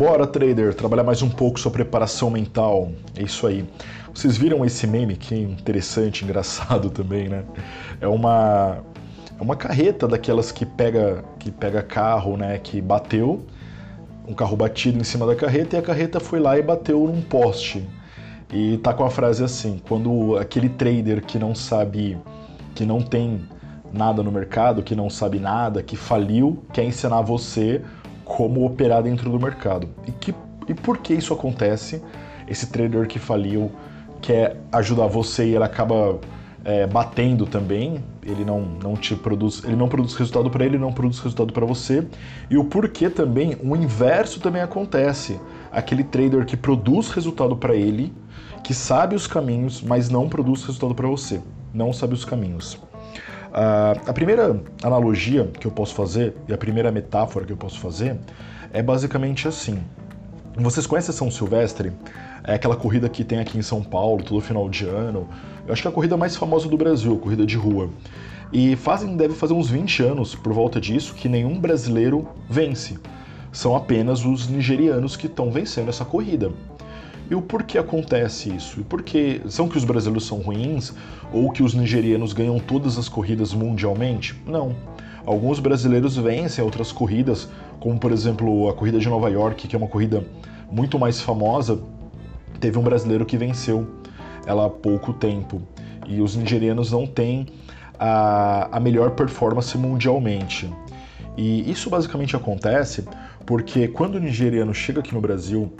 Bora, 0.00 0.26
trader, 0.26 0.72
trabalhar 0.72 1.04
mais 1.04 1.20
um 1.20 1.28
pouco 1.28 1.60
sua 1.60 1.70
preparação 1.70 2.30
mental. 2.30 2.90
É 3.14 3.22
isso 3.22 3.46
aí. 3.46 3.66
Vocês 4.14 4.34
viram 4.34 4.64
esse 4.64 4.86
meme 4.86 5.14
que 5.14 5.34
interessante, 5.34 6.24
engraçado 6.24 6.88
também, 6.88 7.28
né? 7.28 7.44
É 8.00 8.08
uma 8.08 8.78
é 9.38 9.42
uma 9.42 9.54
carreta 9.54 10.08
daquelas 10.08 10.50
que 10.50 10.64
pega 10.64 11.22
que 11.38 11.50
pega 11.50 11.82
carro, 11.82 12.38
né, 12.38 12.56
que 12.56 12.80
bateu, 12.80 13.44
um 14.26 14.32
carro 14.32 14.56
batido 14.56 14.98
em 14.98 15.04
cima 15.04 15.26
da 15.26 15.36
carreta 15.36 15.76
e 15.76 15.78
a 15.78 15.82
carreta 15.82 16.18
foi 16.18 16.40
lá 16.40 16.58
e 16.58 16.62
bateu 16.62 17.06
num 17.06 17.20
poste. 17.20 17.86
E 18.50 18.78
tá 18.78 18.94
com 18.94 19.04
a 19.04 19.10
frase 19.10 19.44
assim: 19.44 19.82
quando 19.86 20.38
aquele 20.38 20.70
trader 20.70 21.22
que 21.22 21.38
não 21.38 21.54
sabe, 21.54 22.16
que 22.74 22.86
não 22.86 23.02
tem 23.02 23.46
nada 23.92 24.22
no 24.22 24.32
mercado, 24.32 24.82
que 24.82 24.96
não 24.96 25.10
sabe 25.10 25.38
nada, 25.38 25.82
que 25.82 25.94
faliu, 25.94 26.64
quer 26.72 26.84
ensinar 26.84 27.20
você 27.20 27.82
como 28.36 28.64
operar 28.64 29.02
dentro 29.02 29.28
do 29.28 29.40
mercado. 29.40 29.88
E, 30.06 30.12
que, 30.12 30.32
e 30.68 30.74
por 30.74 30.98
que 30.98 31.12
isso 31.12 31.34
acontece? 31.34 32.00
Esse 32.46 32.68
trader 32.68 33.06
que 33.08 33.18
faliu 33.18 33.72
quer 34.22 34.56
ajudar 34.70 35.06
você 35.08 35.46
e 35.46 35.54
ele 35.56 35.64
acaba 35.64 36.18
é, 36.64 36.86
batendo 36.86 37.44
também. 37.44 38.02
Ele 38.22 38.44
não, 38.44 38.60
não 38.60 38.94
te 38.94 39.16
produz, 39.16 39.64
ele 39.64 39.74
não 39.74 39.88
produz 39.88 40.14
resultado 40.14 40.48
para 40.48 40.64
ele, 40.64 40.78
não 40.78 40.92
produz 40.92 41.18
resultado 41.18 41.52
para 41.52 41.66
você. 41.66 42.06
E 42.48 42.56
o 42.56 42.64
porquê 42.64 43.10
também, 43.10 43.56
o 43.62 43.74
inverso 43.74 44.38
também 44.40 44.62
acontece. 44.62 45.40
Aquele 45.72 46.04
trader 46.04 46.44
que 46.44 46.56
produz 46.56 47.10
resultado 47.10 47.56
para 47.56 47.74
ele, 47.74 48.12
que 48.62 48.72
sabe 48.72 49.16
os 49.16 49.26
caminhos, 49.26 49.82
mas 49.82 50.08
não 50.08 50.28
produz 50.28 50.64
resultado 50.64 50.94
para 50.94 51.08
você, 51.08 51.40
não 51.74 51.92
sabe 51.92 52.14
os 52.14 52.24
caminhos. 52.24 52.78
Uh, 53.50 54.08
a 54.08 54.12
primeira 54.12 54.60
analogia 54.82 55.50
que 55.58 55.66
eu 55.66 55.72
posso 55.72 55.94
fazer 55.94 56.34
e 56.46 56.52
a 56.52 56.58
primeira 56.58 56.92
metáfora 56.92 57.44
que 57.44 57.52
eu 57.52 57.56
posso 57.56 57.80
fazer 57.80 58.16
é 58.72 58.82
basicamente 58.82 59.48
assim. 59.48 59.82
Vocês 60.56 60.86
conhecem 60.86 61.14
São 61.14 61.30
Silvestre? 61.30 61.92
É 62.44 62.54
aquela 62.54 62.76
corrida 62.76 63.08
que 63.08 63.24
tem 63.24 63.38
aqui 63.38 63.58
em 63.58 63.62
São 63.62 63.82
Paulo, 63.82 64.22
todo 64.22 64.40
final 64.40 64.68
de 64.68 64.86
ano. 64.86 65.28
Eu 65.66 65.72
acho 65.72 65.82
que 65.82 65.88
é 65.88 65.90
a 65.90 65.94
corrida 65.94 66.16
mais 66.16 66.36
famosa 66.36 66.68
do 66.68 66.76
Brasil, 66.76 67.14
a 67.14 67.18
corrida 67.18 67.44
de 67.44 67.56
rua. 67.56 67.90
E 68.52 68.76
fazem, 68.76 69.16
deve 69.16 69.34
fazer 69.34 69.54
uns 69.54 69.68
20 69.68 70.02
anos 70.02 70.34
por 70.34 70.52
volta 70.52 70.80
disso 70.80 71.14
que 71.14 71.28
nenhum 71.28 71.58
brasileiro 71.60 72.28
vence. 72.48 72.98
São 73.52 73.76
apenas 73.76 74.24
os 74.24 74.48
nigerianos 74.48 75.16
que 75.16 75.26
estão 75.26 75.50
vencendo 75.50 75.88
essa 75.88 76.04
corrida. 76.04 76.52
E 77.30 77.34
o 77.34 77.40
porquê 77.40 77.78
acontece 77.78 78.52
isso? 78.52 78.80
E 78.80 78.82
por 78.82 79.02
que 79.02 79.40
são 79.48 79.68
que 79.68 79.78
os 79.78 79.84
brasileiros 79.84 80.26
são 80.26 80.38
ruins 80.38 80.92
ou 81.32 81.50
que 81.52 81.62
os 81.62 81.74
nigerianos 81.74 82.32
ganham 82.32 82.58
todas 82.58 82.98
as 82.98 83.08
corridas 83.08 83.54
mundialmente? 83.54 84.34
Não. 84.44 84.74
Alguns 85.24 85.60
brasileiros 85.60 86.16
vencem 86.16 86.64
outras 86.64 86.90
corridas, 86.90 87.48
como 87.78 88.00
por 88.00 88.10
exemplo 88.10 88.68
a 88.68 88.74
corrida 88.74 88.98
de 88.98 89.08
Nova 89.08 89.30
York, 89.30 89.68
que 89.68 89.76
é 89.76 89.78
uma 89.78 89.86
corrida 89.86 90.24
muito 90.72 90.98
mais 90.98 91.20
famosa. 91.20 91.80
Teve 92.58 92.78
um 92.78 92.82
brasileiro 92.82 93.24
que 93.24 93.36
venceu 93.36 93.86
ela 94.44 94.66
há 94.66 94.70
pouco 94.70 95.12
tempo. 95.12 95.62
E 96.08 96.20
os 96.20 96.34
nigerianos 96.34 96.90
não 96.90 97.06
têm 97.06 97.46
a, 97.96 98.76
a 98.76 98.80
melhor 98.80 99.12
performance 99.12 99.78
mundialmente. 99.78 100.68
E 101.36 101.70
isso 101.70 101.88
basicamente 101.88 102.34
acontece 102.34 103.04
porque 103.46 103.86
quando 103.86 104.16
o 104.16 104.18
nigeriano 104.18 104.74
chega 104.74 104.98
aqui 104.98 105.14
no 105.14 105.20
Brasil, 105.20 105.72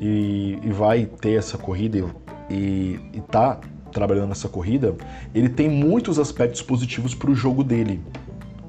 e, 0.00 0.58
e 0.62 0.70
vai 0.70 1.06
ter 1.06 1.38
essa 1.38 1.56
corrida 1.56 2.04
e, 2.50 2.98
está 3.14 3.58
trabalhando 3.92 4.28
nessa 4.28 4.48
corrida, 4.48 4.94
ele 5.34 5.48
tem 5.48 5.68
muitos 5.68 6.18
aspectos 6.18 6.60
positivos 6.60 7.14
para 7.14 7.30
o 7.30 7.34
jogo 7.34 7.64
dele, 7.64 8.00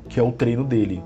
que 0.08 0.20
é 0.20 0.24
o 0.24 0.32
treino 0.32 0.64
dele, 0.64 1.04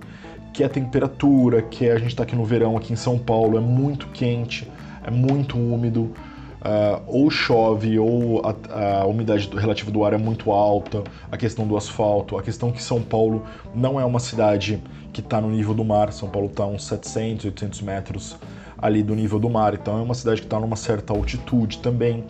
que 0.54 0.62
é 0.62 0.66
a 0.66 0.70
temperatura, 0.70 1.62
que 1.62 1.88
é, 1.88 1.94
a 1.94 1.98
gente 1.98 2.10
está 2.10 2.24
aqui 2.24 2.36
no 2.36 2.46
verão, 2.46 2.78
aqui 2.78 2.94
em 2.94 2.96
São 2.96 3.18
Paulo, 3.18 3.58
é 3.58 3.62
muito 3.62 4.08
quente, 4.08 4.70
é 5.04 5.10
muito 5.10 5.58
úmido, 5.58 6.14
uh, 6.62 7.02
ou 7.08 7.30
chove, 7.32 7.98
ou 7.98 8.42
a, 8.46 9.02
a, 9.02 9.06
umidade 9.06 9.50
relativa 9.56 9.90
do 9.90 10.04
ar 10.06 10.14
é 10.14 10.18
muito 10.18 10.52
alta, 10.52 11.04
a 11.32 11.38
questão 11.38 11.66
do 11.66 11.76
asfalto, 11.76 12.38
a 12.38 12.44
questão 12.44 12.72
que 12.72 12.82
São 12.82 13.02
Paulo 13.02 13.44
não 13.74 14.00
é 14.00 14.06
uma 14.06 14.20
cidade 14.20 14.82
que 15.12 15.22
está 15.22 15.42
no 15.42 15.50
nível 15.50 15.74
do 15.74 15.84
mar, 15.84 16.12
São 16.14 16.30
Paulo 16.30 16.48
está 16.48 16.66
uns 16.66 16.86
700, 16.86 17.46
800 17.46 17.82
metros 17.82 18.38
ali 18.82 19.04
do 19.04 19.16
nível 19.16 19.40
do 19.40 19.50
mar. 19.50 19.74
Então 19.74 20.00
é 20.00 20.02
uma 20.02 20.14
cidade 20.14 20.42
que 20.42 20.48
está 20.48 20.60
numa 20.60 20.76
certa 20.76 21.14
altitude 21.14 21.80
também. 21.80 22.24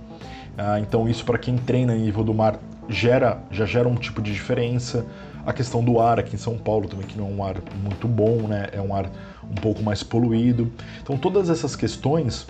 Ah, 0.58 0.80
então 0.80 1.08
isso 1.08 1.24
para 1.24 1.38
quem 1.38 1.58
treina 1.58 1.96
em 1.96 2.02
nível 2.02 2.24
do 2.24 2.34
mar 2.34 2.60
gera, 2.90 3.42
já 3.50 3.66
gera 3.66 3.88
um 3.88 3.96
tipo 3.96 4.22
de 4.22 4.34
diferença. 4.34 5.06
A 5.46 5.54
questão 5.54 5.84
do 5.84 6.00
ar 6.00 6.20
aqui 6.20 6.36
em 6.36 6.38
São 6.38 6.58
Paulo 6.58 6.88
também, 6.88 7.08
que 7.08 7.18
não 7.18 7.28
é 7.28 7.30
um 7.32 7.44
ar 7.44 7.56
muito 7.82 8.08
bom, 8.08 8.48
né? 8.48 8.70
É 8.72 8.82
um 8.82 8.94
ar 8.94 9.10
um 9.50 9.56
pouco 9.56 9.82
mais 9.82 10.04
poluído. 10.04 10.72
Então 11.02 11.18
todas 11.18 11.50
essas 11.50 11.76
questões 11.76 12.46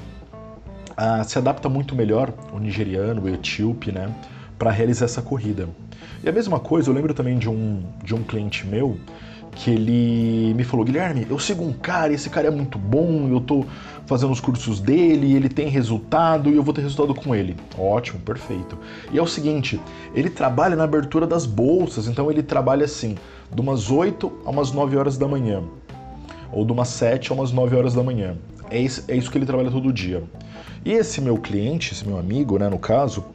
ah, 0.98 1.24
se 1.24 1.38
adapta 1.38 1.70
muito 1.70 1.96
melhor 1.96 2.34
o 2.52 2.60
nigeriano, 2.60 3.22
o 3.22 3.30
etíope, 3.30 3.92
né? 3.92 4.14
Para 4.58 4.72
realizar 4.72 5.06
essa 5.06 5.22
corrida. 5.22 5.70
E 6.24 6.30
a 6.30 6.32
mesma 6.32 6.60
coisa, 6.60 6.90
eu 6.90 6.94
lembro 6.94 7.14
também 7.14 7.38
de 7.38 7.50
um, 7.50 7.84
de 8.04 8.14
um 8.14 8.22
cliente 8.22 8.68
meu 8.68 8.98
que 9.54 9.70
ele 9.70 10.54
me 10.54 10.64
falou, 10.64 10.86
Guilherme, 10.86 11.28
eu 11.30 11.38
sigo 11.38 11.64
um 11.64 11.74
cara, 11.74 12.14
esse 12.14 12.30
cara 12.30 12.48
é 12.48 12.52
muito 12.52 12.78
bom, 12.78 13.28
eu 13.30 13.42
tô 13.42 13.66
fazendo 14.06 14.32
os 14.32 14.40
cursos 14.40 14.80
dele, 14.80 15.36
ele 15.36 15.50
tem 15.50 15.68
resultado 15.68 16.50
e 16.50 16.56
eu 16.56 16.64
vou 16.64 16.74
ter 16.74 16.82
resultado 16.82 17.14
com 17.14 17.36
ele. 17.36 17.56
Ótimo, 17.78 18.20
perfeito. 18.20 18.78
E 19.12 19.18
é 19.18 19.22
o 19.22 19.28
seguinte, 19.28 19.80
ele 20.16 20.30
trabalha 20.30 20.76
na 20.76 20.84
abertura 20.84 21.28
das 21.28 21.46
bolsas, 21.46 22.08
então 22.08 22.32
ele 22.32 22.42
trabalha 22.42 22.86
assim, 22.86 23.16
de 23.54 23.62
umas 23.62 23.92
8 23.92 24.32
a 24.46 24.50
umas 24.50 24.72
9 24.72 24.98
horas 24.98 25.18
da 25.18 25.28
manhã, 25.28 25.64
ou 26.52 26.66
de 26.66 26.72
umas 26.72 26.88
7 26.88 27.32
a 27.32 27.36
umas 27.36 27.52
9 27.52 27.76
horas 27.76 27.94
da 27.94 28.04
manhã. 28.04 28.36
É 28.70 28.80
isso, 28.80 29.04
é 29.08 29.16
isso 29.16 29.30
que 29.30 29.38
ele 29.38 29.46
trabalha 29.46 29.70
todo 29.70 29.92
dia. 29.92 30.24
E 30.84 30.94
esse 30.94 31.22
meu 31.22 31.38
cliente, 31.38 31.94
esse 31.94 32.08
meu 32.08 32.18
amigo, 32.18 32.58
né, 32.58 32.70
no 32.70 32.80
caso, 32.80 33.26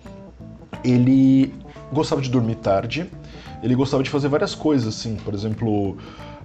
ele 0.83 1.54
gostava 1.93 2.21
de 2.21 2.31
dormir 2.31 2.56
tarde, 2.56 3.06
ele 3.66 3.75
gostava 3.75 4.00
de 4.00 4.09
fazer 4.09 4.28
várias 4.28 4.54
coisas, 4.54 4.87
assim, 4.87 5.16
por 5.16 5.34
exemplo, 5.34 5.97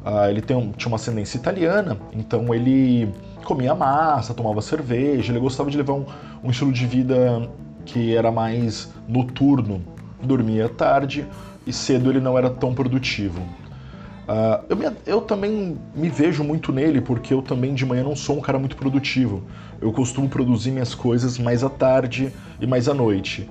uh, 0.04 0.28
ele 0.28 0.42
tem, 0.42 0.72
tinha 0.72 0.88
uma 0.88 0.96
ascendência 0.96 1.38
italiana, 1.38 1.96
então 2.14 2.52
ele 2.52 3.08
comia 3.44 3.76
massa, 3.76 4.34
tomava 4.34 4.60
cerveja, 4.60 5.32
ele 5.32 5.40
gostava 5.40 5.70
de 5.70 5.78
levar 5.78 5.94
um, 5.94 6.06
um 6.44 6.50
estilo 6.50 6.74
de 6.74 6.84
vida 6.88 7.48
que 7.86 8.16
era 8.16 8.32
mais 8.32 8.92
noturno, 9.08 9.84
dormia 10.24 10.68
tarde 10.68 11.28
e 11.66 11.72
cedo 11.72 12.10
ele 12.10 12.20
não 12.20 12.36
era 12.36 12.50
tão 12.50 12.74
produtivo. 12.74 13.40
Uh, 13.40 14.66
eu, 14.68 14.76
me, 14.76 14.92
eu, 15.06 15.22
também 15.22 15.78
me 15.94 16.10
vejo 16.10 16.44
muito 16.44 16.72
nele, 16.72 17.02
porque 17.02 17.36
eu 17.36 17.42
também 17.44 17.76
de 17.76 17.86
manhã 17.86 18.04
não 18.04 18.16
sou 18.16 18.38
um 18.38 18.42
cara 18.42 18.58
muito 18.58 18.76
produtivo. 18.76 19.44
Eu 19.80 19.92
costumo 19.92 20.28
produzir 20.28 20.72
minhas 20.72 20.96
coisas 20.96 21.38
mais 21.38 21.64
à 21.64 21.70
tarde 21.70 22.34
e 22.60 22.66
mais 22.66 22.88
à 22.88 22.96
noite. 22.96 23.48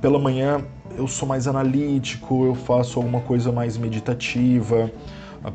Pela 0.00 0.18
manhã 0.18 0.64
eu 0.96 1.06
sou 1.06 1.26
mais 1.26 1.46
analítico, 1.46 2.44
eu 2.44 2.54
faço 2.54 2.98
alguma 2.98 3.20
coisa 3.20 3.50
mais 3.50 3.76
meditativa. 3.76 4.90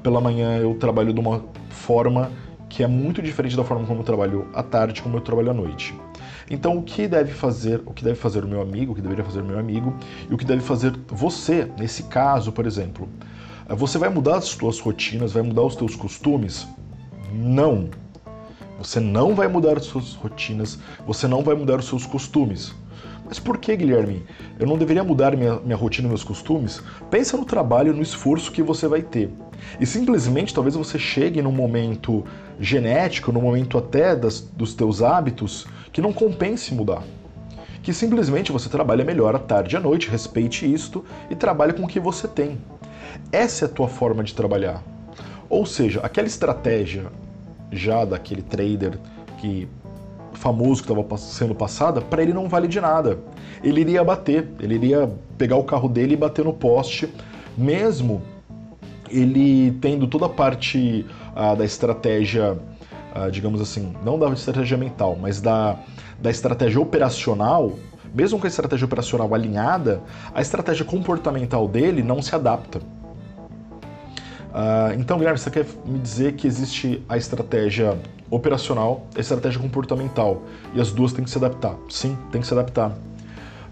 Pela 0.03 0.19
manhã 0.19 0.57
eu 0.57 0.75
trabalho 0.75 1.13
de 1.13 1.19
uma 1.19 1.43
forma 1.69 2.31
que 2.69 2.83
é 2.83 2.87
muito 2.87 3.21
diferente 3.21 3.55
da 3.55 3.63
forma 3.63 3.85
como 3.85 4.01
eu 4.01 4.03
trabalho 4.03 4.47
à 4.53 4.61
tarde, 4.61 5.01
como 5.01 5.17
eu 5.17 5.21
trabalho 5.21 5.51
à 5.51 5.53
noite. 5.53 5.95
Então, 6.49 6.77
o 6.77 6.83
que 6.83 7.07
deve 7.07 7.33
fazer, 7.33 7.81
o 7.85 7.93
que 7.93 8.03
deve 8.03 8.15
fazer 8.15 8.43
o 8.43 8.47
meu 8.47 8.61
amigo, 8.61 8.91
o 8.91 8.95
que 8.95 9.01
deveria 9.01 9.23
fazer 9.23 9.41
o 9.41 9.45
meu 9.45 9.59
amigo 9.59 9.93
e 10.29 10.33
o 10.33 10.37
que 10.37 10.45
deve 10.45 10.61
fazer 10.61 10.93
você 11.07 11.69
nesse 11.77 12.03
caso, 12.03 12.51
por 12.51 12.65
exemplo? 12.65 13.07
Você 13.69 13.97
vai 13.97 14.09
mudar 14.09 14.37
as 14.37 14.45
suas 14.45 14.79
rotinas, 14.79 15.33
vai 15.33 15.43
mudar 15.43 15.63
os 15.63 15.75
teus 15.75 15.95
costumes? 15.95 16.65
Não. 17.33 17.89
Você 18.77 18.99
não 18.99 19.35
vai 19.35 19.47
mudar 19.47 19.77
as 19.77 19.85
suas 19.85 20.13
rotinas, 20.13 20.79
você 21.05 21.27
não 21.27 21.43
vai 21.43 21.55
mudar 21.55 21.79
os 21.79 21.85
seus 21.85 22.05
costumes. 22.05 22.73
Mas 23.27 23.39
por 23.39 23.57
que, 23.57 23.75
Guilherme? 23.75 24.23
Eu 24.57 24.65
não 24.65 24.77
deveria 24.77 25.03
mudar 25.03 25.35
minha, 25.35 25.59
minha 25.59 25.75
rotina, 25.75 26.07
meus 26.07 26.23
costumes? 26.23 26.81
Pensa 27.09 27.35
no 27.35 27.43
trabalho, 27.43 27.93
no 27.93 28.01
esforço 28.01 28.51
que 28.51 28.63
você 28.63 28.87
vai 28.87 29.01
ter. 29.01 29.29
E 29.79 29.85
simplesmente 29.85 30.53
talvez 30.53 30.75
você 30.75 30.97
chegue 30.97 31.41
num 31.41 31.51
momento 31.51 32.23
genético, 32.59 33.31
num 33.31 33.41
momento 33.41 33.77
até 33.77 34.15
das, 34.15 34.39
dos 34.39 34.73
teus 34.73 35.01
hábitos, 35.01 35.67
que 35.91 36.01
não 36.01 36.13
compense 36.13 36.73
mudar. 36.73 37.03
Que 37.83 37.93
simplesmente 37.93 38.51
você 38.51 38.69
trabalha 38.69 39.03
melhor 39.03 39.35
à 39.35 39.39
tarde 39.39 39.75
e 39.75 39.77
à 39.77 39.79
noite, 39.79 40.09
respeite 40.09 40.71
isto 40.71 41.03
e 41.29 41.35
trabalhe 41.35 41.73
com 41.73 41.83
o 41.83 41.87
que 41.87 41.99
você 41.99 42.27
tem. 42.27 42.57
Essa 43.31 43.65
é 43.65 43.67
a 43.67 43.71
tua 43.71 43.87
forma 43.87 44.23
de 44.23 44.33
trabalhar. 44.33 44.81
Ou 45.49 45.65
seja, 45.65 45.99
aquela 46.01 46.27
estratégia 46.27 47.05
já 47.71 48.05
daquele 48.05 48.41
trader 48.41 48.97
que 49.37 49.67
famoso 50.37 50.83
que 50.83 50.91
estava 50.91 51.17
sendo 51.17 51.55
passada, 51.55 51.99
para 51.99 52.21
ele 52.21 52.33
não 52.33 52.47
vale 52.47 52.67
de 52.67 52.79
nada. 52.79 53.19
Ele 53.63 53.81
iria 53.81 54.03
bater, 54.03 54.47
ele 54.59 54.75
iria 54.75 55.11
pegar 55.37 55.57
o 55.57 55.63
carro 55.63 55.89
dele 55.89 56.13
e 56.13 56.17
bater 56.17 56.45
no 56.45 56.53
poste, 56.53 57.09
mesmo 57.57 58.21
ele 59.09 59.71
tendo 59.81 60.07
toda 60.07 60.25
a 60.25 60.29
parte 60.29 61.05
ah, 61.35 61.55
da 61.55 61.65
estratégia, 61.65 62.57
ah, 63.13 63.29
digamos 63.29 63.59
assim, 63.61 63.93
não 64.03 64.19
da 64.19 64.29
estratégia 64.29 64.77
mental, 64.77 65.17
mas 65.19 65.41
da, 65.41 65.77
da 66.19 66.29
estratégia 66.29 66.79
operacional, 66.79 67.73
mesmo 68.13 68.39
com 68.39 68.45
a 68.45 68.49
estratégia 68.49 68.85
operacional 68.85 69.33
alinhada, 69.33 70.01
a 70.33 70.41
estratégia 70.41 70.85
comportamental 70.85 71.67
dele 71.67 72.03
não 72.03 72.21
se 72.21 72.35
adapta. 72.35 72.79
Uh, 74.57 74.99
então, 74.99 75.19
Guilherme, 75.19 75.37
você 75.37 75.51
quer 75.51 75.67
me 75.85 75.99
dizer 75.99 76.33
que 76.33 76.47
existe 76.47 77.03
a 77.07 77.15
estratégia 77.15 77.95
operacional 78.29 79.07
a 79.15 79.19
estratégia 79.19 79.59
comportamental 79.59 80.41
e 80.73 80.81
as 80.81 80.91
duas 80.91 81.13
têm 81.13 81.23
que 81.23 81.29
se 81.29 81.37
adaptar? 81.37 81.75
Sim, 81.89 82.17
tem 82.31 82.41
que 82.41 82.47
se 82.47 82.53
adaptar. 82.53 82.97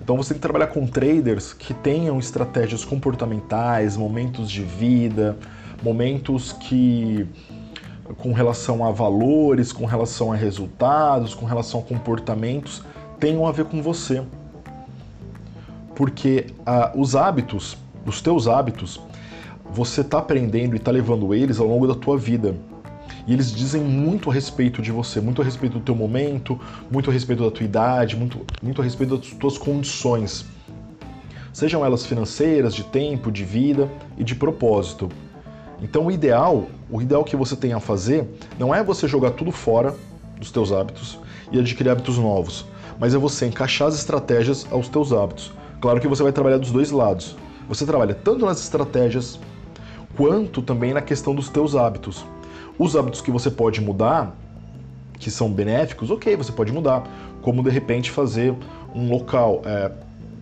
Então 0.01 0.15
você 0.15 0.29
tem 0.29 0.37
que 0.37 0.41
trabalhar 0.41 0.67
com 0.67 0.85
traders 0.85 1.51
que 1.51 1.73
tenham 1.73 2.19
estratégias 2.19 2.85
comportamentais, 2.85 3.97
momentos 3.97 4.49
de 4.49 4.61
vida, 4.61 5.35
momentos 5.81 6.53
que 6.53 7.27
com 8.19 8.31
relação 8.31 8.85
a 8.85 8.91
valores, 8.91 9.73
com 9.73 9.85
relação 9.85 10.31
a 10.31 10.35
resultados, 10.35 11.33
com 11.33 11.45
relação 11.45 11.79
a 11.79 11.83
comportamentos, 11.83 12.83
tenham 13.19 13.47
a 13.47 13.51
ver 13.51 13.65
com 13.65 13.81
você. 13.81 14.23
Porque 15.95 16.45
ah, 16.65 16.91
os 16.93 17.15
hábitos, 17.15 17.75
os 18.05 18.21
teus 18.21 18.47
hábitos, 18.47 19.01
você 19.71 20.01
está 20.01 20.19
aprendendo 20.19 20.75
e 20.75 20.77
está 20.77 20.91
levando 20.91 21.33
eles 21.33 21.59
ao 21.59 21.67
longo 21.67 21.87
da 21.87 21.95
tua 21.95 22.17
vida. 22.17 22.55
E 23.27 23.33
eles 23.33 23.51
dizem 23.51 23.81
muito 23.81 24.29
a 24.29 24.33
respeito 24.33 24.81
de 24.81 24.91
você, 24.91 25.19
muito 25.19 25.41
a 25.41 25.45
respeito 25.45 25.79
do 25.79 25.83
teu 25.83 25.95
momento, 25.95 26.59
muito 26.91 27.09
a 27.09 27.13
respeito 27.13 27.43
da 27.43 27.51
tua 27.51 27.63
idade, 27.63 28.15
muito, 28.15 28.45
muito 28.61 28.81
a 28.81 28.83
respeito 28.83 29.17
das 29.17 29.27
tuas 29.31 29.57
condições. 29.57 30.45
Sejam 31.51 31.83
elas 31.85 32.05
financeiras, 32.05 32.75
de 32.75 32.83
tempo, 32.83 33.31
de 33.31 33.43
vida 33.43 33.89
e 34.17 34.23
de 34.23 34.35
propósito. 34.35 35.09
Então 35.81 36.05
o 36.05 36.11
ideal, 36.11 36.65
o 36.89 37.01
ideal 37.01 37.23
que 37.23 37.35
você 37.35 37.55
tem 37.55 37.73
a 37.73 37.79
fazer 37.79 38.27
não 38.59 38.73
é 38.73 38.83
você 38.83 39.07
jogar 39.07 39.31
tudo 39.31 39.51
fora 39.51 39.95
dos 40.39 40.51
teus 40.51 40.71
hábitos 40.71 41.19
e 41.51 41.59
adquirir 41.59 41.89
hábitos 41.89 42.17
novos, 42.17 42.65
mas 42.99 43.13
é 43.13 43.17
você 43.17 43.47
encaixar 43.47 43.87
as 43.87 43.95
estratégias 43.95 44.67
aos 44.71 44.87
teus 44.87 45.11
hábitos. 45.11 45.51
Claro 45.81 45.99
que 45.99 46.07
você 46.07 46.23
vai 46.23 46.31
trabalhar 46.31 46.57
dos 46.57 46.71
dois 46.71 46.91
lados. 46.91 47.35
Você 47.67 47.85
trabalha 47.85 48.13
tanto 48.13 48.45
nas 48.45 48.59
estratégias 48.59 49.39
quanto 50.15 50.61
também 50.61 50.93
na 50.93 51.01
questão 51.01 51.35
dos 51.35 51.49
teus 51.49 51.75
hábitos. 51.75 52.25
Os 52.77 52.95
hábitos 52.95 53.21
que 53.21 53.31
você 53.31 53.49
pode 53.49 53.81
mudar, 53.81 54.35
que 55.19 55.31
são 55.31 55.51
benéficos, 55.51 56.11
ok, 56.11 56.35
você 56.35 56.51
pode 56.51 56.71
mudar. 56.71 57.03
Como 57.41 57.63
de 57.63 57.69
repente 57.69 58.11
fazer 58.11 58.53
um 58.93 59.09
local. 59.09 59.61
É, 59.65 59.91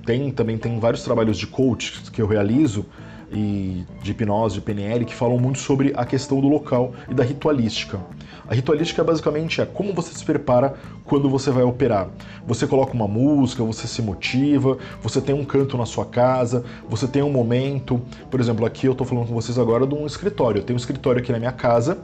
tem 0.06 0.32
também 0.32 0.58
tem 0.58 0.80
vários 0.80 1.04
trabalhos 1.04 1.38
de 1.38 1.48
coach 1.48 2.02
que 2.12 2.22
eu 2.22 2.28
realizo 2.28 2.86
e 3.32 3.84
de 4.02 4.12
hipnose, 4.12 4.56
de 4.56 4.62
PNL, 4.62 5.06
que 5.06 5.16
falam 5.16 5.40
muito 5.40 5.60
sobre 5.60 5.94
a 5.96 6.06
questão 6.06 6.40
do 6.40 6.48
local 6.48 6.94
e 7.10 7.14
da 7.14 7.24
ritualística. 7.24 8.00
A 8.48 8.54
ritualística 8.54 9.04
basicamente 9.04 9.62
é 9.62 9.66
como 9.66 9.94
você 9.94 10.14
se 10.14 10.24
prepara 10.24 10.76
quando 11.06 11.30
você 11.30 11.50
vai 11.50 11.64
operar. 11.64 12.10
Você 12.46 12.68
coloca 12.68 12.94
uma 12.94 13.08
música, 13.08 13.64
você 13.64 13.88
se 13.88 14.02
motiva, 14.02 14.78
você 15.02 15.22
tem 15.22 15.34
um 15.34 15.46
canto 15.46 15.78
na 15.78 15.86
sua 15.86 16.06
casa, 16.06 16.64
você 16.90 17.08
tem 17.08 17.24
um 17.24 17.32
momento. 17.32 18.02
Por 18.30 18.40
exemplo, 18.40 18.66
aqui 18.66 18.86
eu 18.86 18.92
estou 18.92 19.08
falando 19.08 19.28
com 19.28 19.34
vocês 19.34 19.58
agora 19.58 19.88
de 19.88 19.96
um 19.96 20.06
escritório. 20.06 20.60
Eu 20.60 20.64
tenho 20.64 20.76
um 20.76 20.80
escritório 20.80 21.22
aqui 21.22 21.32
na 21.32 21.40
minha 21.40 21.52
casa 21.54 21.98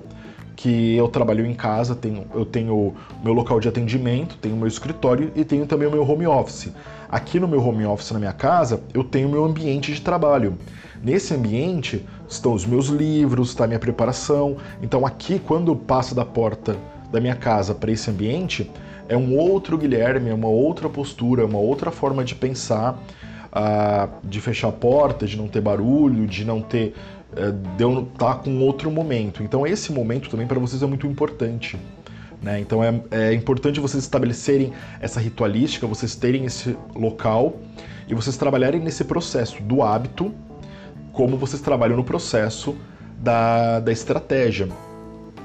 que 0.59 0.93
eu 0.93 1.07
trabalho 1.07 1.45
em 1.45 1.53
casa, 1.53 1.95
tenho, 1.95 2.25
eu 2.35 2.43
tenho 2.43 2.93
meu 3.23 3.31
local 3.31 3.61
de 3.61 3.69
atendimento, 3.69 4.35
tenho 4.41 4.57
meu 4.57 4.67
escritório 4.67 5.31
e 5.33 5.45
tenho 5.45 5.65
também 5.65 5.87
o 5.87 5.91
meu 5.91 6.05
home 6.05 6.27
office. 6.27 6.73
Aqui 7.09 7.39
no 7.39 7.47
meu 7.47 7.65
home 7.65 7.85
office 7.85 8.11
na 8.11 8.19
minha 8.19 8.33
casa, 8.33 8.83
eu 8.93 9.01
tenho 9.01 9.29
meu 9.29 9.45
ambiente 9.45 9.93
de 9.93 10.01
trabalho. 10.01 10.57
Nesse 11.01 11.33
ambiente 11.33 12.05
estão 12.27 12.51
os 12.51 12.65
meus 12.65 12.87
livros, 12.87 13.51
está 13.51 13.63
a 13.63 13.67
minha 13.67 13.79
preparação. 13.79 14.57
Então 14.83 15.05
aqui, 15.05 15.39
quando 15.39 15.71
eu 15.71 15.77
passo 15.77 16.13
da 16.13 16.25
porta 16.25 16.75
da 17.09 17.21
minha 17.21 17.37
casa 17.37 17.73
para 17.73 17.89
esse 17.89 18.11
ambiente, 18.11 18.69
é 19.07 19.15
um 19.15 19.37
outro 19.37 19.77
Guilherme, 19.77 20.29
é 20.29 20.33
uma 20.33 20.49
outra 20.49 20.89
postura, 20.89 21.45
uma 21.45 21.57
outra 21.57 21.89
forma 21.89 22.21
de 22.21 22.35
pensar, 22.35 23.01
uh, 23.53 24.09
de 24.27 24.41
fechar 24.41 24.67
a 24.67 24.73
porta, 24.73 25.25
de 25.25 25.37
não 25.37 25.47
ter 25.47 25.61
barulho, 25.61 26.27
de 26.27 26.43
não 26.43 26.61
ter 26.61 26.93
é, 27.35 27.51
de 27.51 27.83
eu 27.83 28.03
estar 28.03 28.35
tá 28.35 28.35
com 28.35 28.59
outro 28.59 28.89
momento. 28.89 29.43
Então 29.43 29.65
esse 29.65 29.91
momento 29.91 30.29
também 30.29 30.47
para 30.47 30.59
vocês 30.59 30.81
é 30.81 30.85
muito 30.85 31.05
importante. 31.05 31.77
Né? 32.41 32.59
Então 32.59 32.83
é, 32.83 33.01
é 33.11 33.33
importante 33.33 33.79
vocês 33.79 34.03
estabelecerem 34.03 34.73
essa 34.99 35.19
ritualística, 35.19 35.85
vocês 35.85 36.15
terem 36.15 36.45
esse 36.45 36.77
local 36.95 37.57
e 38.07 38.13
vocês 38.13 38.37
trabalharem 38.37 38.79
nesse 38.81 39.03
processo 39.03 39.61
do 39.61 39.83
hábito, 39.83 40.33
como 41.11 41.37
vocês 41.37 41.61
trabalham 41.61 41.97
no 41.97 42.03
processo 42.03 42.75
da, 43.17 43.79
da 43.79 43.91
estratégia, 43.91 44.69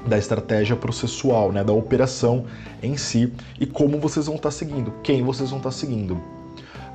da 0.07 0.17
estratégia 0.17 0.75
processual, 0.75 1.51
né? 1.51 1.63
da 1.63 1.73
operação 1.73 2.45
em 2.81 2.95
si 2.95 3.31
e 3.59 3.65
como 3.65 3.99
vocês 3.99 4.25
vão 4.27 4.35
estar 4.35 4.49
tá 4.49 4.55
seguindo, 4.55 4.93
quem 5.03 5.21
vocês 5.21 5.49
vão 5.49 5.59
estar 5.59 5.71
tá 5.71 5.75
seguindo. 5.75 6.34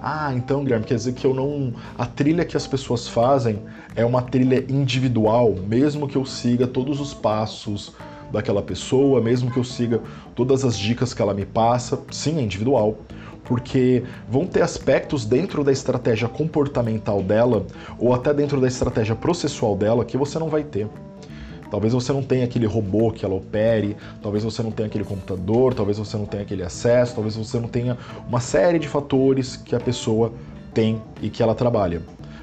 Ah, 0.02 0.32
então, 0.35 0.64
Guilherme, 0.64 0.87
quer 0.87 0.94
dizer 0.94 1.12
que 1.12 1.26
eu 1.26 1.35
não. 1.35 1.75
A 1.99 2.06
trilha 2.06 2.44
que 2.44 2.56
as 2.56 2.67
pessoas 2.67 3.06
fazem 3.06 3.58
é 3.94 4.05
uma 4.05 4.23
trilha 4.23 4.64
individual, 4.69 5.55
mesmo 5.55 6.08
que 6.08 6.17
eu 6.17 6.25
siga 6.25 6.67
todos 6.67 7.00
os 7.00 7.12
passos 7.12 7.93
daquela 8.32 8.62
pessoa, 8.62 9.20
mesmo 9.20 9.50
que 9.50 9.58
eu 9.58 9.64
siga 9.64 10.00
todas 10.35 10.64
as 10.64 10.79
dicas 10.79 11.12
que 11.12 11.20
ela 11.20 11.35
me 11.35 11.44
passa. 11.44 12.00
Sim, 12.11 12.38
é 12.38 12.43
individual. 12.43 12.99
Porque 13.44 14.05
vão 14.29 14.47
ter 14.47 14.62
aspectos 14.62 15.26
dentro 15.26 15.64
da 15.64 15.73
estratégia 15.73 16.29
comportamental 16.29 17.23
dela, 17.23 17.67
ou 17.99 18.14
até 18.14 18.32
dentro 18.32 18.61
da 18.61 18.69
estratégia 18.69 19.17
processual 19.17 19.76
dela, 19.76 20.05
que 20.05 20.17
você 20.17 20.38
não 20.38 20.49
vai 20.49 20.62
ter. 20.62 20.88
Talvez 21.70 21.93
você 21.93 22.12
não 22.12 22.22
tenha 22.22 22.44
aquele 22.44 22.67
robô 22.67 23.12
que 23.12 23.25
ela 23.25 23.34
opere, 23.34 23.96
talvez 24.20 24.43
você 24.43 24.62
não 24.62 24.72
tenha 24.72 24.88
aquele 24.88 25.05
computador, 25.05 25.72
talvez 25.72 25.99
você 25.99 26.17
não 26.17 26.26
tenha 26.26 26.43
aquele 26.43 26.62
acesso, 26.62 27.14
talvez 27.14 27.37
você 27.37 27.61
não 27.61 27.69
tenha 27.69 27.96
uma 28.28 28.40
série 28.40 28.78
de 28.78 28.88
fatores 28.88 29.56
que 29.56 29.76
a 29.76 29.81
pessoa 29.81 30.32
tem 30.75 31.00
e 31.22 31.31
que 31.31 31.43
ela 31.43 31.55
trabalha. 31.55 32.02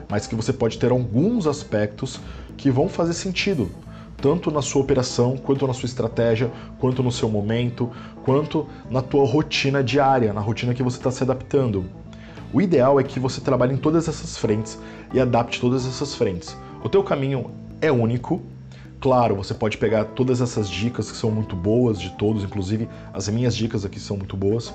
Mas 0.09 0.25
que 0.25 0.35
você 0.35 0.53
pode 0.53 0.77
ter 0.77 0.91
alguns 0.91 1.45
aspectos 1.45 2.19
que 2.55 2.71
vão 2.71 2.87
fazer 2.87 3.13
sentido, 3.13 3.69
tanto 4.15 4.49
na 4.49 4.61
sua 4.61 4.81
operação, 4.81 5.37
quanto 5.37 5.67
na 5.67 5.73
sua 5.73 5.87
estratégia, 5.87 6.49
quanto 6.79 7.03
no 7.03 7.11
seu 7.11 7.29
momento, 7.29 7.91
quanto 8.23 8.65
na 8.89 9.01
tua 9.01 9.25
rotina 9.25 9.83
diária, 9.83 10.31
na 10.31 10.41
rotina 10.41 10.73
que 10.73 10.81
você 10.81 10.97
está 10.97 11.11
se 11.11 11.23
adaptando. 11.23 11.85
O 12.53 12.61
ideal 12.61 12.97
é 12.97 13.03
que 13.03 13.19
você 13.19 13.41
trabalhe 13.41 13.73
em 13.73 13.77
todas 13.77 14.07
essas 14.07 14.37
frentes 14.37 14.79
e 15.13 15.19
adapte 15.19 15.59
todas 15.59 15.85
essas 15.85 16.15
frentes. 16.15 16.57
O 16.81 16.87
teu 16.87 17.03
caminho 17.03 17.51
é 17.81 17.91
único, 17.91 18.41
Claro, 18.99 19.35
você 19.35 19.53
pode 19.53 19.77
pegar 19.77 20.05
todas 20.05 20.41
essas 20.41 20.67
dicas 20.67 21.11
que 21.11 21.17
são 21.17 21.29
muito 21.29 21.55
boas 21.55 21.99
de 21.99 22.09
todos, 22.17 22.43
inclusive 22.43 22.89
as 23.13 23.27
minhas 23.29 23.55
dicas 23.55 23.85
aqui 23.85 23.99
são 23.99 24.17
muito 24.17 24.35
boas, 24.35 24.73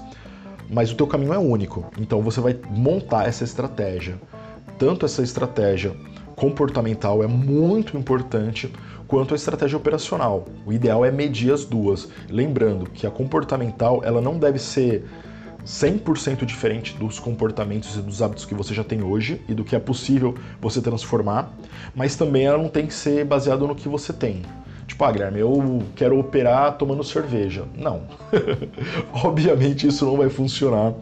mas 0.71 0.93
o 0.93 0.95
teu 0.95 1.07
caminho 1.07 1.35
é 1.35 1.39
único. 1.39 1.85
Então 1.99 2.23
você 2.23 2.41
vai 2.41 2.57
montar 2.71 3.27
essa 3.27 3.43
estratégia. 3.43 4.21
Tanto 4.79 5.05
essa 5.05 5.23
estratégia 5.23 5.95
comportamental 6.37 7.23
é 7.23 7.27
muito 7.27 7.97
importante 7.97 8.73
quanto 9.09 9.35
a 9.35 9.37
estratégia 9.37 9.77
operacional. 9.77 10.47
O 10.65 10.73
ideal 10.73 11.05
é 11.05 11.11
medir 11.11 11.53
as 11.53 11.65
duas, 11.65 12.09
lembrando 12.31 12.89
que 12.89 13.07
a 13.07 13.11
comportamental 13.11 14.03
ela 14.05 14.21
não 14.21 14.39
deve 14.39 14.59
ser 14.59 15.05
100% 15.67 16.45
diferente 16.45 16.97
dos 16.97 17.19
comportamentos 17.19 17.97
e 17.97 18.01
dos 18.01 18.21
hábitos 18.21 18.45
que 18.45 18.55
você 18.55 18.75
já 18.75 18.83
tem 18.83 19.03
hoje 19.03 19.41
e 19.49 19.55
do 19.55 19.65
que 19.65 19.77
é 19.77 19.79
possível 19.79 20.35
você 20.61 20.81
transformar, 20.81 21.53
mas 21.95 22.17
também 22.17 22.47
ela 22.47 22.59
não 22.59 22.69
tem 22.69 22.87
que 22.87 22.95
ser 22.95 23.25
baseada 23.25 23.67
no 23.67 23.75
que 23.75 23.89
você 23.89 24.13
tem. 24.13 24.43
Tipo, 24.87 25.05
ah, 25.05 25.13
Guilherme, 25.13 25.39
eu 25.41 25.83
quero 25.95 26.19
operar 26.19 26.77
tomando 26.77 27.03
cerveja. 27.05 27.65
Não. 27.77 28.03
obviamente 29.25 29.87
isso 29.87 30.05
não 30.05 30.17
vai 30.17 30.29
funcionar 30.29 30.93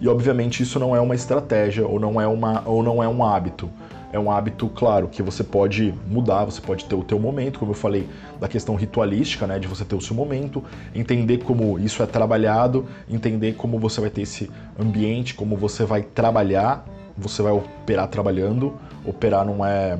e 0.00 0.08
obviamente 0.08 0.62
isso 0.62 0.78
não 0.78 0.94
é 0.94 1.00
uma 1.00 1.14
estratégia 1.14 1.86
ou 1.86 1.98
não 1.98 2.20
é, 2.20 2.26
uma, 2.26 2.62
ou 2.66 2.82
não 2.82 3.02
é 3.02 3.08
um 3.08 3.24
hábito 3.24 3.70
é 4.12 4.18
um 4.18 4.30
hábito, 4.30 4.68
claro, 4.68 5.08
que 5.08 5.22
você 5.22 5.44
pode 5.44 5.92
mudar, 6.06 6.44
você 6.44 6.60
pode 6.60 6.84
ter 6.84 6.94
o 6.94 7.04
teu 7.04 7.18
momento, 7.18 7.58
como 7.58 7.72
eu 7.72 7.76
falei, 7.76 8.08
da 8.40 8.48
questão 8.48 8.74
ritualística, 8.74 9.46
né, 9.46 9.58
de 9.58 9.68
você 9.68 9.84
ter 9.84 9.94
o 9.94 10.00
seu 10.00 10.16
momento, 10.16 10.64
entender 10.94 11.38
como 11.38 11.78
isso 11.78 12.02
é 12.02 12.06
trabalhado, 12.06 12.86
entender 13.08 13.54
como 13.54 13.78
você 13.78 14.00
vai 14.00 14.10
ter 14.10 14.22
esse 14.22 14.50
ambiente, 14.78 15.34
como 15.34 15.56
você 15.56 15.84
vai 15.84 16.02
trabalhar, 16.02 16.84
você 17.16 17.42
vai 17.42 17.52
operar 17.52 18.08
trabalhando, 18.08 18.74
operar 19.04 19.44
não 19.44 19.64
é 19.64 19.98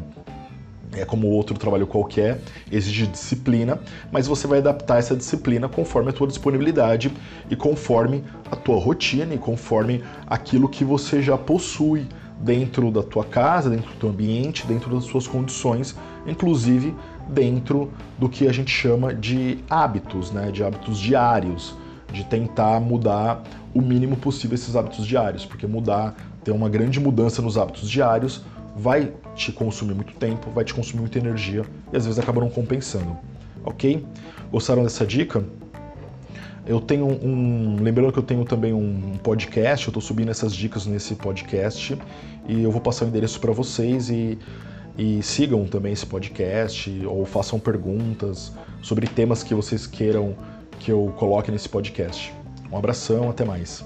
é 0.92 1.04
como 1.04 1.28
outro 1.28 1.58
trabalho 1.58 1.86
qualquer, 1.86 2.40
exige 2.72 3.06
disciplina, 3.06 3.78
mas 4.10 4.26
você 4.26 4.46
vai 4.46 4.58
adaptar 4.58 4.98
essa 4.98 5.14
disciplina 5.14 5.68
conforme 5.68 6.08
a 6.08 6.12
tua 6.12 6.26
disponibilidade 6.26 7.12
e 7.50 7.54
conforme 7.54 8.24
a 8.50 8.56
tua 8.56 8.78
rotina 8.78 9.34
e 9.34 9.38
conforme 9.38 10.02
aquilo 10.26 10.66
que 10.66 10.84
você 10.84 11.20
já 11.20 11.36
possui 11.36 12.06
dentro 12.40 12.90
da 12.90 13.02
tua 13.02 13.25
casa, 13.25 13.68
dentro 13.68 13.90
do 13.90 13.97
teu 13.97 14.09
ambiente, 14.09 14.66
dentro 14.66 14.95
das 14.95 15.04
suas 15.04 15.26
condições, 15.26 15.97
inclusive 16.26 16.95
dentro 17.28 17.90
do 18.18 18.28
que 18.28 18.49
a 18.49 18.52
gente 18.52 18.71
chama 18.71 19.12
de 19.12 19.59
hábitos, 19.68 20.30
né, 20.30 20.50
de 20.50 20.62
hábitos 20.62 20.99
diários, 20.99 21.75
de 22.12 22.25
tentar 22.25 22.80
mudar 22.80 23.42
o 23.75 23.83
mínimo 23.83 24.16
possível 24.16 24.54
esses 24.54 24.75
hábitos 24.76 25.07
diários, 25.07 25.45
porque 25.45 25.66
mudar, 25.66 26.14
ter 26.42 26.52
uma 26.52 26.68
grande 26.68 26.99
mudança 26.99 27.42
nos 27.42 27.59
hábitos 27.59 27.90
diários 27.90 28.42
vai 28.75 29.12
te 29.35 29.52
consumir 29.52 29.95
muito 29.95 30.14
tempo, 30.14 30.50
vai 30.50 30.64
te 30.64 30.73
consumir 30.73 31.00
muita 31.00 31.18
energia 31.18 31.64
e 31.92 31.97
às 31.97 32.07
vezes 32.07 32.18
acaba 32.18 32.40
não 32.40 32.49
compensando. 32.49 33.16
Ok? 33.64 34.04
Gostaram 34.50 34.85
dessa 34.85 35.04
dica? 35.04 35.45
Eu 36.68 36.82
tenho 36.82 37.06
um. 37.06 37.76
Lembrando 37.80 38.12
que 38.12 38.18
eu 38.18 38.22
tenho 38.22 38.44
também 38.44 38.75
um 38.75 39.16
podcast, 39.22 39.87
eu 39.87 39.90
estou 39.90 40.02
subindo 40.02 40.30
essas 40.30 40.54
dicas 40.54 40.84
nesse 40.84 41.14
podcast 41.14 41.98
e 42.46 42.62
eu 42.62 42.70
vou 42.70 42.80
passar 42.80 43.06
o 43.06 43.08
endereço 43.08 43.40
para 43.40 43.52
vocês 43.52 44.10
e, 44.10 44.38
e 44.98 45.22
sigam 45.22 45.64
também 45.64 45.94
esse 45.94 46.04
podcast 46.04 46.90
ou 47.06 47.25
façam 47.25 47.58
perguntas 47.58 48.52
sobre 48.82 49.06
temas 49.06 49.42
que 49.42 49.54
vocês 49.54 49.87
queiram 49.87 50.37
que 50.78 50.92
eu 50.92 51.10
coloque 51.16 51.50
nesse 51.50 51.70
podcast. 51.70 52.34
Um 52.70 52.76
abração, 52.76 53.30
até 53.30 53.46
mais. 53.46 53.82